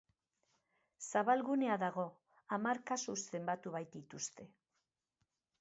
[1.11, 2.07] Zabalgunea dago,
[2.57, 4.49] hamar kasu zenbatu baitituzte.